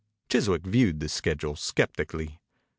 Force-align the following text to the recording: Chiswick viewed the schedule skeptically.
Chiswick 0.29 0.65
viewed 0.65 0.99
the 0.99 1.07
schedule 1.07 1.55
skeptically. 1.55 2.39